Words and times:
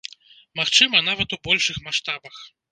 Магчыма, 0.59 1.03
нават 1.09 1.37
у 1.39 1.41
большых 1.45 1.77
маштабах. 1.91 2.45